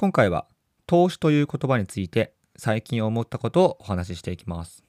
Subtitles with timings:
[0.00, 0.46] 今回は
[0.86, 4.82] 投資という言葉について最近思ったことをお話ししていきます。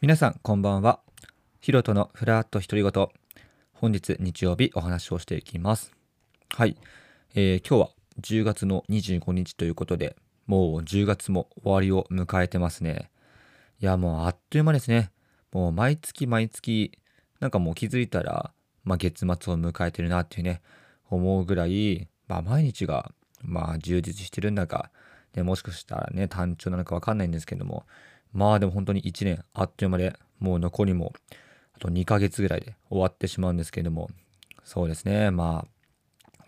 [0.00, 1.00] 皆さんこんばんは。
[1.60, 3.08] ヒロトのフラット独り言。
[3.72, 5.90] 本日日曜日お話をしていきます。
[6.50, 6.76] はい、
[7.34, 7.90] えー今日は
[8.20, 10.14] 10月の25日ということで、
[10.46, 13.10] もう10月も終わりを迎えてますね。
[13.80, 15.10] いや、もうあっという間ですね。
[15.52, 16.98] もう毎月毎月、
[17.40, 18.52] なんかもう気づいたら、
[18.84, 20.62] まあ、月末を迎えてるなっていうね、
[21.10, 24.90] 思うぐらい、まあ、毎日が、まあ、充実してるんだか、
[25.32, 27.84] でもしかしたらね、単調なのかわかんないんですけども、
[28.32, 31.12] まあでも本当に1年あっという間で、もう残りも
[31.74, 34.08] あと2ヶ月ぐらいで終わってしまうんですけども、
[34.64, 35.66] そうですね、ま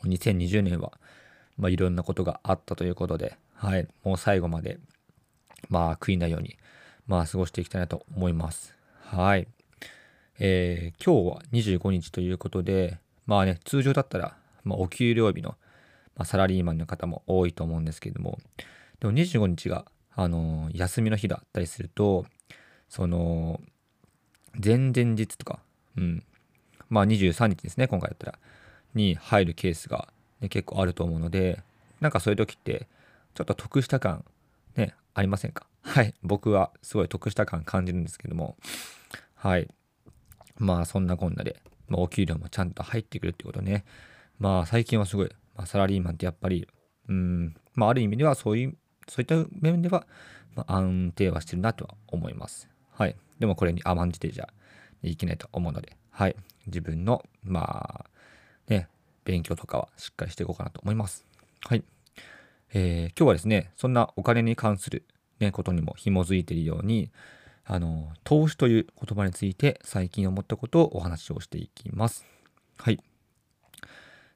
[0.02, 0.92] あ、2020年は、
[1.58, 4.78] まあ、いろんなことがあったということで、はい、もう最後まで、
[5.68, 6.56] まあ、悔いないように、
[7.08, 8.76] まあ、過ごしていきたいなと思います。
[9.00, 9.48] はい。
[10.38, 15.56] えー今日は25日ということで、まあね、通常だったら、まあ、お給料日の、
[16.14, 18.38] まあ、サラリーマンの方も多いと思うんですけども、
[19.00, 22.26] でも25日が、あのー休みの日だったりすると、
[22.90, 23.60] その、
[24.62, 25.60] 前々日とか、
[25.96, 26.22] うん、
[26.90, 28.38] まあ23日ですね、今回だったら、
[28.94, 30.08] に入るケースが、
[30.40, 31.62] ね、結構あると思うので、
[32.00, 32.86] なんかそういう時って、
[33.34, 34.24] ちょっと得した感、
[34.76, 35.66] ね、ありませんか？
[35.88, 36.14] はい。
[36.22, 38.56] 僕はすごい得した感感じるんですけども、
[39.34, 39.68] はい。
[40.58, 43.84] まあそんなこんなで、まあ、お給料もちゃんと入ってくるってことね。
[44.38, 46.68] まあ最近はすごい、まあ、サラリーマンってやっぱり、
[47.08, 48.76] うん、まあある意味ではそういう、
[49.08, 50.06] そういった面では、
[50.54, 52.68] まあ、安定はしてるなとは思います。
[52.90, 53.16] はい。
[53.38, 54.48] でもこれに甘んじてじゃ
[55.02, 56.36] いけないと思うので、はい。
[56.66, 58.10] 自分の、まあ、
[58.68, 58.88] ね、
[59.24, 61.26] 勉強とかはしっかりしていこうかなと思います。
[61.64, 61.82] はい。
[62.74, 65.04] えー今日はですね、そんなお金に関する、
[65.40, 67.10] ね、ことにも紐づいているように、
[67.64, 72.24] あの、投資という言葉について最近思ったことをお話をしていきます。
[72.78, 73.00] はい。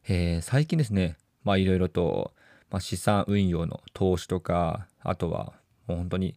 [0.09, 2.33] えー最近ですね、まあいろいろと、
[2.71, 5.53] まあ、資産運用の投資とか、あとは
[5.87, 6.37] もう本当に、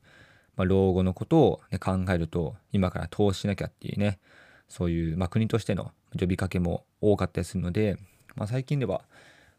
[0.57, 4.19] まあ、老後のことを、ね、考えると、今から投資しなきゃっていうね、
[4.67, 7.97] そういう、まあ、国としての呼びかけも多かったりするので、
[8.35, 9.01] まあ、最近では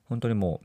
[0.09, 0.61] 本当にも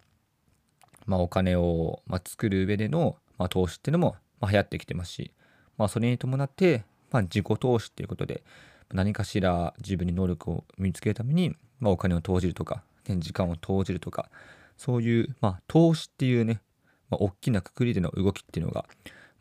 [1.08, 5.32] う、まあ、お金を、まあ、作る上での、まあ、投資っていうのも、まあ、流行ってきてますし、
[5.78, 8.44] まあ、それに伴って、まあ、自己投資っていうことで
[8.92, 14.30] 何かしら自分に能力を身につけるために、まあ、お金を投じるとか、ね、時間を投じるとか
[14.78, 16.62] そういう、まあ、投資っていうね、
[17.10, 18.86] まあ、大きなくくりでの動きっていうのが、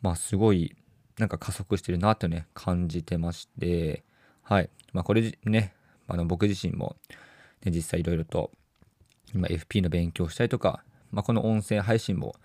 [0.01, 0.75] まあ、すごい
[1.17, 4.03] なんか加速してるなとね感じてまして
[4.43, 5.73] はい、まあ、これね
[6.07, 6.95] あの僕自身も、
[7.63, 8.51] ね、実際いろいろと
[9.33, 12.35] 今 FP の勉強をしたりとか、まあ、この音声配信も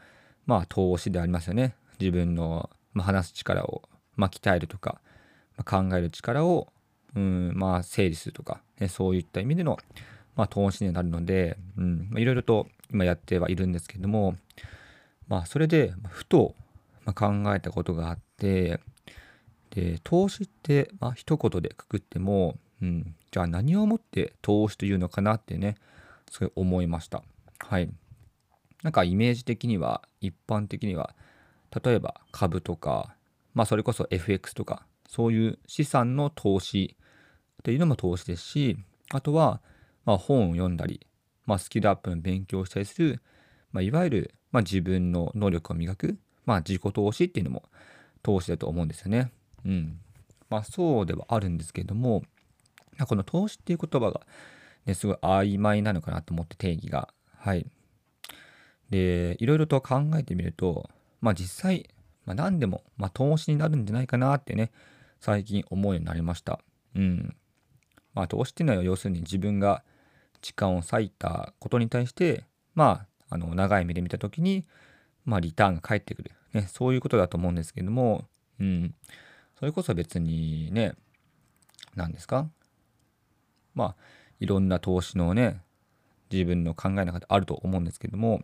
[0.47, 1.75] まあ投資でありますよね。
[1.99, 3.83] 自分の、ま、話す力を、
[4.17, 5.01] まあ、鍛えるとか、
[5.57, 6.69] まあ、考える力を
[7.15, 9.79] うんまあ整理するとか、ね、そういった意味での、
[10.37, 11.57] まあ、投資になるので、
[12.17, 14.37] いろいろと今やってはいるんですけども
[15.29, 16.55] まあそれでふと、
[17.15, 18.81] 考えたことがあって
[19.71, 25.77] で投資って、まあ一言でくくっても、うん、じゃあ何をもって投資というのかなってね
[26.31, 27.23] すごい思いました。
[27.59, 27.89] はい。
[28.83, 31.15] なんかイメージ的には一般的には
[31.85, 33.15] 例えば株とか
[33.55, 36.97] まあそれこそ FX とかそういう資産の投資
[37.63, 38.77] というのも投資ですし
[39.11, 39.61] あとは
[40.05, 41.07] まあ本を読んだり、
[41.47, 43.21] まあ、スキルアップの勉強をしたりする、
[43.73, 47.65] まあ、いわゆるまあ自分の能力を磨く、まあ、自己投資っていうのも
[48.23, 49.31] 投資だと思うんですよね。
[49.65, 50.01] うん。
[50.49, 52.23] まあそうではあるんですけれども
[53.05, 54.23] この投資っていう言葉が、
[54.87, 57.09] ね、すごい曖昧なのかなと思って定義が。
[57.37, 57.67] はい。
[58.89, 60.89] で、いろいろと考えてみると、
[61.27, 61.91] まあ実際、
[62.25, 64.71] まあ、何でも、まあ、投資になるんじゃないかなってね、
[65.21, 66.61] 最近思うようになりました。
[66.95, 67.37] うん。
[68.15, 69.83] まあ投資っていうのは要するに自分が
[70.41, 72.45] 時間を割いたことに対して、
[72.77, 74.65] まあ、あの長い目で見たときに、
[75.25, 76.31] まあリターンが返ってくる。
[76.53, 78.29] ね、そういうことだと思うんですけども、
[78.61, 78.95] うん。
[79.59, 80.95] それこそ別にね、
[81.97, 82.49] 何ですか？
[83.75, 83.97] まあ
[84.39, 85.61] いろんな投資のね
[86.31, 88.43] 自分の考えの中であると思うんですけども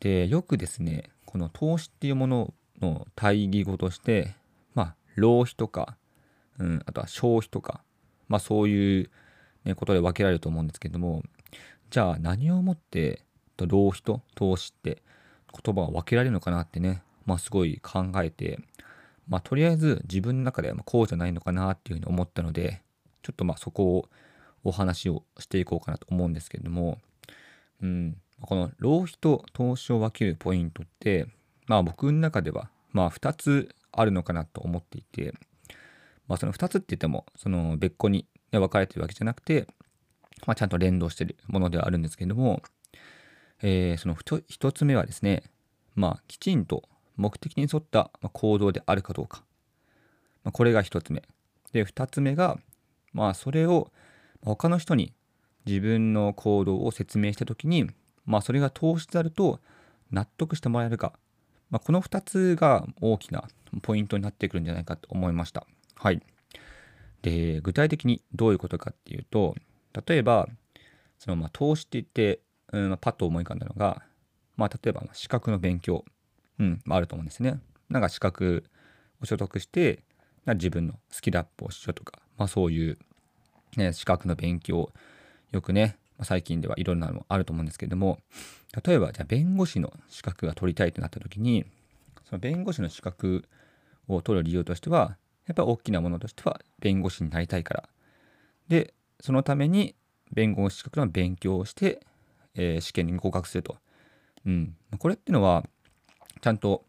[0.00, 4.34] でよくですねこの投資っていうものの対義語として
[4.74, 5.96] まあ浪費とか、
[6.58, 7.82] うん、あとは消費とか
[8.28, 9.10] まあそういう、
[9.64, 11.22] ね、ことで分けられると思うんですけども
[11.90, 13.22] じゃあ何をもって
[13.58, 15.02] 浪費と投資って
[15.64, 18.58] 言葉は分けられるのかなってねまあすごい考えて
[19.28, 22.82] まあとりあえず自分の中ではこうじゃないのかなっていうふうに思ったので
[23.22, 24.08] ちょっとまあそこを
[24.64, 26.98] お話をしていこうかなと思うんですけれども、
[27.82, 31.26] うん、この浪費と投資を分けるポイントって、
[31.66, 35.34] まあ僕の中ではまあ2つあるのかなと思っていて、
[36.28, 39.66] まあ、その2つって言ってもその別個に、分かれてるわけじゃなくて、
[40.46, 42.62] まあ、ちゃんと連動してるものではあるんですけれども、
[43.62, 45.42] えー、その1つ目はですね、
[45.94, 46.84] まあ、きちんと
[47.16, 49.42] 目的に沿った行動であるかどうか、
[50.42, 51.22] まあ、これが1つ目。
[51.72, 52.58] で2つ目が、
[53.12, 53.90] まあ、それを
[54.42, 55.12] 他の人に
[55.66, 57.90] 自分の行動を説明した時に、
[58.26, 59.60] まあ、それが投資であると
[60.10, 61.12] 納得してもらえるか、
[61.70, 63.44] まあ、この2つが大きな
[63.82, 65.66] ポイントになってくるんじゃないかと思いました。
[65.94, 66.22] はい。
[67.22, 69.54] で、具体的にどういうことかっていうと、
[70.06, 70.48] 例えば、
[71.18, 72.40] そのまあ投資って言って、
[72.72, 74.02] うんま、パッと思い浮かんだのが、
[74.56, 76.04] まあ、例えば資格の勉強、
[76.58, 77.60] うんまあ、ると思うんですね。
[77.88, 78.64] なんか資格
[79.22, 80.02] を所得して、
[80.46, 82.98] 自分のスキルアップをしようとか、まあ、そういう、
[83.76, 84.92] ね、資格の勉強、
[85.50, 88.18] よくね、最近ではいろんなのあると思うんですけれども、
[88.84, 91.66] 例えば、じゃあ弁護士の資格が取りたいとなった時に、
[92.28, 93.44] その弁護士の資格
[94.08, 95.16] を取る理由としては、
[95.46, 97.88] やっぱり大きなものとしては弁護士になりたいから。
[98.68, 99.94] で、そのために
[100.32, 102.00] 弁護士資格の勉強をして、
[102.54, 103.76] えー、試験に合格すると。
[104.44, 104.76] うん。
[104.98, 105.64] これっていうのは、
[106.40, 106.84] ちゃんと、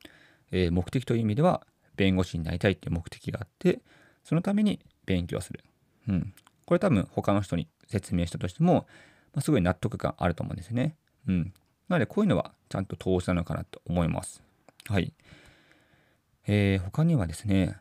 [0.51, 1.65] えー、目的という意味では
[1.95, 3.81] 弁護士になりたいっていう目的があって、
[4.23, 5.63] そのために勉強する。
[6.07, 6.33] うん。
[6.65, 8.87] これ多分他の人に説明したとしても、
[9.37, 10.95] ま、すごい納得感あると思うんですね。
[11.27, 11.53] うん。
[11.89, 14.41] なのでこういうのはちゃんと投資なのかなと思います。
[14.87, 15.13] はい。
[16.47, 17.77] えー、他にはですね、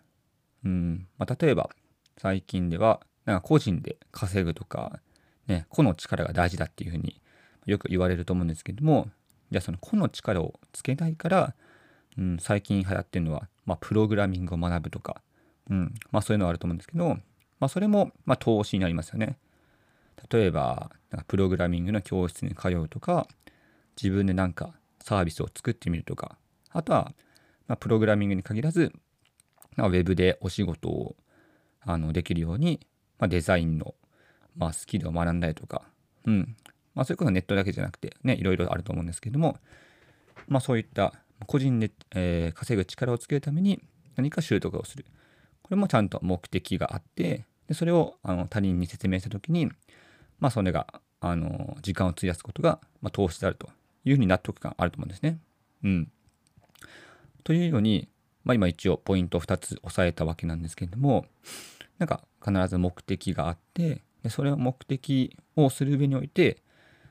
[0.67, 1.71] うん、まあ、例えば
[2.19, 5.01] 最近では、なんか個人で稼ぐとか、
[5.47, 7.23] ね、個の力が大事だっていうふうに
[7.65, 9.09] よく言われると思うんですけども、
[9.51, 11.55] じゃあその個の力をつけないから、
[12.19, 15.23] うん、最近流行ってるのは、まあ、プログラミングを学ぶとか、
[15.71, 17.17] うん、まあそういうのはあると思うんですけど、
[17.61, 19.39] まあそれも、まあ投資になりますよね。
[20.31, 20.91] 例えば、
[21.29, 23.27] プログラミングの教室に通うとか、
[24.01, 26.37] 自分でなんかサービスを作ってみるとか、
[26.71, 27.13] あとは、
[27.69, 28.93] まあ、プログラミングに限らず、
[29.77, 31.17] ウェブでお仕事を
[31.81, 32.87] あのできるように、
[33.19, 33.95] まあ、デザインの、
[34.57, 35.83] まあ、スキルを学んだりとか、
[36.25, 36.57] うん。
[36.95, 39.59] まあ、そういうことはネットだけじゃなくて、ね、いろいろあると思うんですけども、
[40.49, 41.13] まあ、そういった
[41.47, 43.83] 個人で、えー、稼ぐ力をつけるために
[44.17, 45.05] 何か習得をする。
[45.63, 49.71] これもちゃんと目的があって、でそれをあの他人に説明したときに、
[50.39, 50.87] まあ、それが
[51.21, 53.69] あの時間を費やすことが、まあ、投資であると
[54.05, 55.39] いうふうに納得感あると思うんですね。
[55.83, 56.11] うん。
[57.45, 58.09] というように、
[58.45, 61.27] まあ、今一応ポイントを2つ押さえたわけなんですけれども、
[61.99, 66.63] なんか必ず目的があって、でそれを目的をする上において、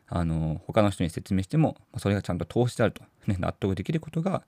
[0.07, 4.43] あの他の人に説明しても、それがちゃんと投資であると、ね、納得できることが、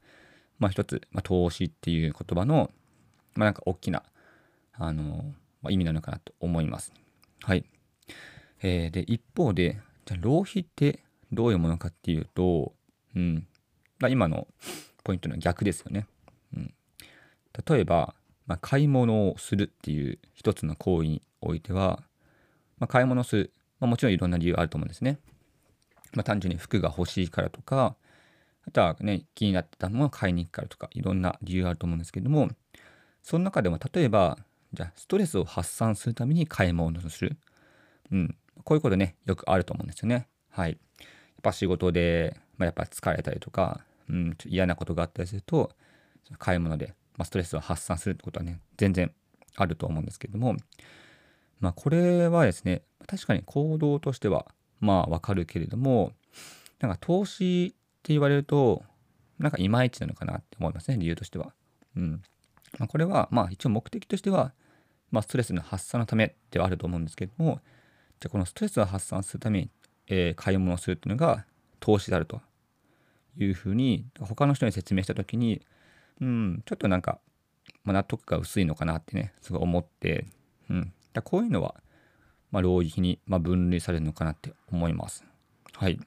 [0.59, 2.71] まあ、一つ、まあ、投資っていう言葉の、
[3.35, 4.03] まあ、なんか大きな、
[4.73, 6.93] あのまあ、意味なのかなと思います。
[7.41, 7.65] はい。
[8.61, 12.73] えー、で、一方で、じゃ浪費ってどういうものかっていうと、
[13.15, 13.47] うん、
[13.99, 14.47] ま、今の
[15.03, 16.07] ポイントの逆ですよね。
[16.55, 16.73] うん、
[17.67, 18.15] 例えば、
[18.45, 22.03] まあ、買い物をするっていう一つの行為においては、
[22.79, 25.19] まあ、買い物する、まあ、もちろんいろんな理由あると思うんですね。
[26.13, 27.95] まあ、単純に服が欲しいからとか、
[28.67, 32.49] あとはね、気になってたものを買いに行くからとか、いろんな理由あると思うんですけども、
[33.23, 34.37] その中でも例えば、
[34.73, 37.37] じゃあストレスを発散するために買い物をする。
[38.11, 38.35] うん。
[38.63, 40.27] こういうことね、よくあると思うんですよね。
[40.49, 40.71] はい。
[40.71, 40.77] やっ
[41.41, 45.71] ぱ仕事で、まあ、やっぱ疲れたりとか、うん、ちょ嫌なことがあったりすると、
[46.39, 49.11] 買い物で、まあ、ストレスを発散するってことはね、全然
[49.55, 50.55] あると思うんですけども、
[51.59, 54.47] まあ、これはですね、確かに行動としては、
[54.79, 56.11] まあ、わかるけれども、
[56.79, 57.69] なんか投資っ
[58.03, 58.83] て言われると、
[59.39, 61.53] なんかいまいちなのかなって思いますね、理由としては。
[61.95, 62.21] うん。
[62.77, 64.53] まあ、これは、まあ、一応目的としては、
[65.11, 67.61] まあ、ストレスの発散のためではあると思うんですけども、
[68.19, 69.69] じゃこのストレスを発散するために、
[70.07, 71.45] えー、買い物をするっていうのが
[71.79, 72.41] 投資であると
[73.37, 75.61] いうふうに他の人に説明した時に
[76.21, 77.19] うんちょっとなんか、
[77.83, 80.25] まあ、納得が薄いのかなってねすごい思って、
[80.69, 81.75] うん、だこういうのは、
[82.51, 85.23] まあ、浪費に、まあ、分類されるのかなって思います。
[85.73, 85.99] はい。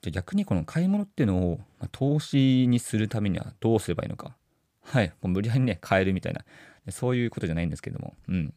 [0.00, 4.36] じゃ逆にこの買い物っていうのを、まあ、投資にするためにはどうすればいいのか。
[4.84, 5.08] はい。
[5.08, 6.44] もう無理やりね、買えるみたいな、
[6.92, 8.14] そういうことじゃないんですけども。
[8.28, 8.54] うん。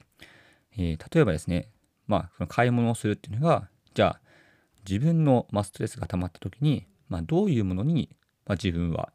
[0.78, 1.68] えー、例えばですね、
[2.12, 4.22] まあ、その買い物をするっていうのが、じゃあ、
[4.86, 8.10] 自分のストレスが溜まった時に、ま、どういうものに、
[8.46, 9.14] ま自分は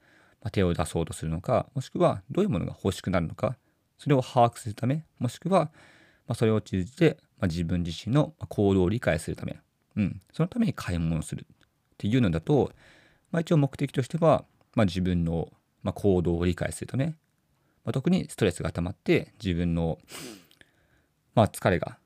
[0.51, 3.59] 手を出そうとするのか、もしくはどういうものが欲しくなるのか、
[3.99, 5.71] それを把握するため、もしくは、
[6.27, 9.59] まそれを通じて、ま自分自身の行動を理解するため、
[9.97, 11.57] うん、そのために買い物をするっ
[11.99, 12.73] ていうのだと、
[13.31, 15.51] まあ、一応目的としては、まあ、自分の、
[15.83, 17.09] ま行動を理解するため、
[17.85, 19.99] まあ、特にストレスが溜まって自分の、
[21.35, 21.99] ま疲れが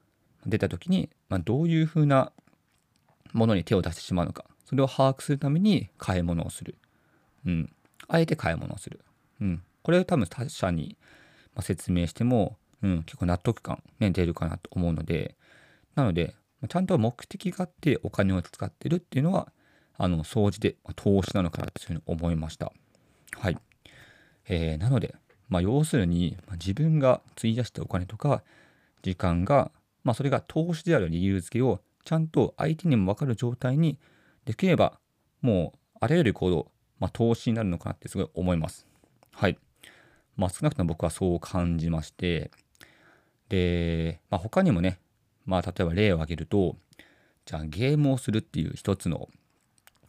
[0.47, 2.33] 出た時に、まあ、どういうふうな
[3.33, 4.45] ものに手を出してしまうのか。
[4.67, 6.77] それを把握するために買い物をする、
[7.45, 7.73] うん、
[8.07, 9.01] あえて買い物をする、
[9.41, 9.63] うん。
[9.83, 10.97] これを多分他者に
[11.61, 15.35] 説明しても、うん、結構納得感、ね、出るかなと思うので、
[15.97, 16.37] なので、
[16.69, 19.53] ちゃんと目的があってお金を使ってるっていうのは、
[19.99, 22.73] あの、掃除で投資なのかなというふうに思いました。
[23.39, 23.59] はい。
[24.49, 25.15] えー、なので、
[25.49, 28.43] まあ、要するに、ま、自分が費やしたお金とか
[29.03, 29.73] 時間が、
[30.05, 33.99] まあ、それが投資である理由付けをちゃんと相手にも分かる状態に
[34.45, 34.99] できれば、
[35.43, 38.87] もうあらゆる行動、まあ、投資になるのかなってすごい思います。
[39.33, 39.59] はい。
[40.37, 42.51] まあ、少なくとも僕はそう感じまして、
[43.49, 44.99] で、まあ、他にもね、
[45.45, 46.77] まあ、例えば例を挙げると、
[47.45, 49.29] じゃあゲームをするっていう一つの、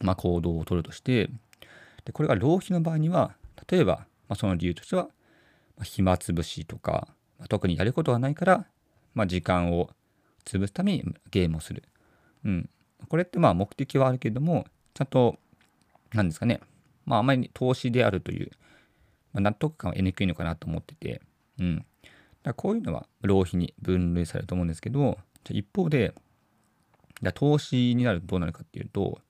[0.00, 1.28] まあ、行動をとるとして、
[2.04, 3.36] でこれが浪費の場合には、
[3.68, 5.08] 例えば、まあ、その理由としては、
[5.82, 7.08] 暇つぶしとか、
[7.48, 8.66] 特にやることがないから、
[9.14, 9.90] まあ、時間を
[10.44, 11.82] 潰すためにゲームをする。
[12.44, 12.70] うん。
[13.08, 15.38] これってまあ目的はあるけども、ちゃんと、
[16.12, 16.60] なんですかね、
[17.04, 18.50] まああまり投資であるという、
[19.32, 21.20] まあ、納得感は得にくいのかなと思ってて、
[21.58, 21.84] うん。
[22.42, 26.14] だこういうのは浪費に分類されると思うんですけど、じゃ一方で、
[27.22, 29.20] だ投資になるとどうなるかっていうと、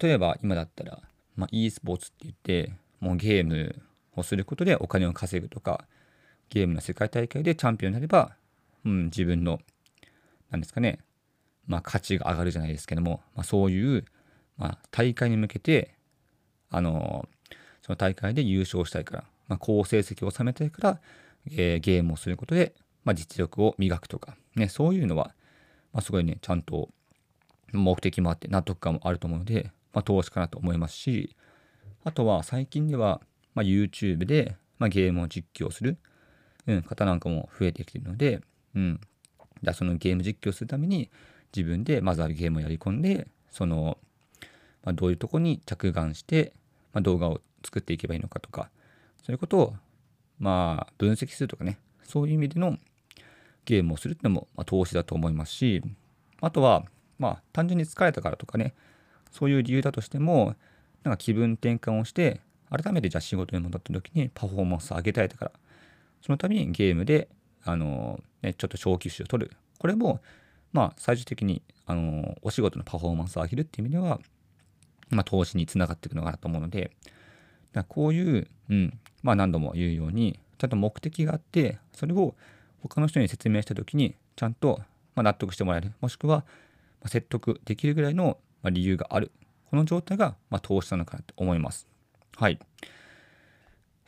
[0.00, 1.00] 例えば今だったら、
[1.36, 3.82] まあ、e スポーツって言って、もうゲーム
[4.14, 5.84] をすることでお金を稼ぐとか、
[6.48, 8.36] ゲームの世界大会でチャンピオンになれば、
[8.86, 9.60] うん、自分の、
[10.50, 11.00] なんですかね、
[11.66, 14.04] まあ、価値が上がるじゃないですけども、まあ、そういう、
[14.56, 15.94] まあ、大会に向けて、
[16.70, 17.28] あの
[17.82, 21.00] その大会で優勝したいから、まあ、好成績を収めたいから、
[21.50, 22.74] えー、ゲームをすることで、
[23.04, 25.32] まあ、実力を磨くとか、ね、そういうのは、
[25.92, 26.88] まあ、すごいね、ちゃんと
[27.72, 31.36] 目的もあって納得感もあると思うので、まあ、投資かなと思いますし、
[32.04, 33.20] あとは最近では、
[33.54, 35.98] まあ、YouTube で、まあ、ゲームを実況する、
[36.66, 38.40] うん、方なんかも増えてきているので、
[38.76, 39.00] うん、
[39.62, 41.10] じゃそのゲーム実況するために
[41.56, 43.98] 自分でまずはゲームをやり込んで、その、
[44.84, 46.52] まあ、どういうとこに着眼して、
[46.92, 48.70] まあ、動画を作っていけばいいのかとか、
[49.24, 49.74] そういうことを、
[50.38, 52.78] まあ、分析するとかね、そういう意味での
[53.64, 55.82] ゲームをするってのも、まあ、投資だと思いますし、
[56.40, 56.84] あとは、
[57.18, 58.74] まあ、単純に疲れたからとかね、
[59.30, 60.54] そういう理由だとしても、
[61.02, 62.40] なんか気分転換をして、
[62.70, 65.52] 改めてじゃあ仕事に戻った時にパフォーマンスを上げたいだから、
[66.20, 67.28] そのためにゲームで、
[67.66, 69.52] あの、ね、ちょっと長期集を取る。
[69.78, 70.20] これも、
[70.72, 74.20] まあ、最終的に、あの、お仕事のパフォーマンスを上げるっていう意味では、
[75.10, 76.90] まあ、投資につながっていくのかなと思うので、
[77.72, 82.34] だこういう、うん、まあ何度も言うように、ちゃんと目的があって、それを
[82.80, 84.80] 他の人に説明した時に、ちゃんと、
[85.14, 85.92] ま納得してもらえる。
[86.00, 86.44] もしくは、
[87.06, 89.30] 説得できるぐらいの、理由がある。
[89.70, 91.86] この状態が、ま投資なのかなと思います。
[92.36, 92.58] はい。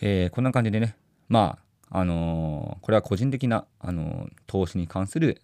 [0.00, 0.96] えー、こんな感じでね、
[1.28, 5.40] まあ、あのー、これは個人的な、あのー、投資に関する、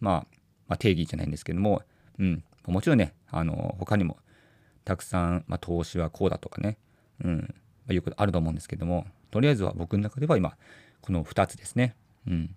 [0.00, 0.26] まあ、
[0.68, 1.82] まあ、定義じゃないんですけども、
[2.18, 4.18] うん、もちろんね、あの他にも
[4.84, 6.78] たくさん、まあ、投資はこうだとかね、
[7.24, 7.44] うん、ま
[7.90, 10.56] あ、いうことあると思うんですけども、とりあえずは僕の中では今、
[11.00, 11.94] この2つですね。
[12.26, 12.54] うん。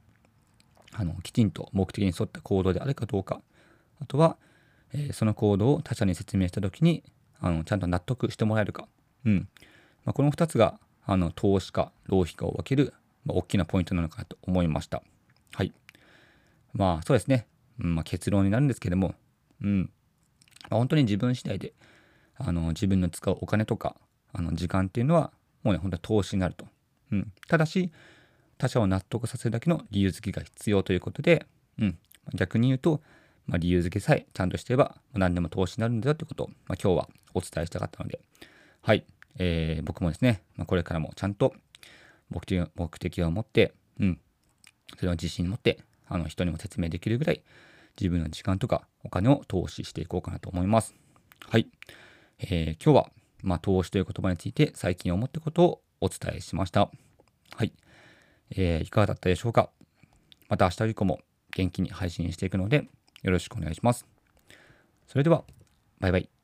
[0.93, 3.41] あの、きちんと目的に沿った行動であるかどうか、
[4.01, 4.37] あとは、
[4.93, 7.03] え、その行動を他者に説明したときに、
[7.39, 8.87] あの、ちゃんと納得してもらえるか。
[9.25, 9.47] うん。
[10.03, 12.93] まあ、この2つが、あの、投資か浪費かを分ける、
[13.25, 15.03] まあ、大きなポイントなのかなと思いました。
[15.53, 15.73] はい。
[16.73, 17.47] まあ、そうですね。
[17.79, 19.15] うん、まあ、結論になるんですけども、
[19.61, 19.91] うん。
[20.69, 21.73] まあ、本当に自分次第で、
[22.35, 23.95] あの、自分の使うお金とか、
[24.31, 25.31] あの、時間っていうのは、
[25.63, 26.67] もうね、本当に投資になると。
[27.11, 27.31] うん。
[27.47, 27.91] ただし、
[28.57, 31.45] 他者を納得させるだけの理由付けが必要ということで、
[31.79, 31.97] うん。
[32.35, 33.01] 逆に言うと、
[33.47, 38.19] まあ、理由付けさえちゃんとしてれば、何でも投資になるんだよということを、まあ、今日はお伝えしたかったので、
[38.81, 39.05] はい。
[39.37, 41.53] えー、僕もですね、まあ、これからもちゃんと
[42.29, 44.19] 目的目的を持って、うん。
[44.97, 47.43] それを自信持って、あの、人にも説明できるぐらい、
[47.99, 50.95] 自分の時間とかお金を投資していこうかなと思います。
[51.47, 51.67] はい。
[52.39, 56.89] えー、今日は、まあ、投資という言葉について最近思ったことをお伝えしました。
[57.55, 57.73] はい。
[58.51, 59.69] えー、いかがだったでしょうか？
[60.47, 61.19] また明日以降も
[61.51, 62.87] 元気に配信していくので
[63.21, 64.05] よろしくお願いします。
[65.07, 65.43] それでは、
[65.99, 66.38] バイバイ。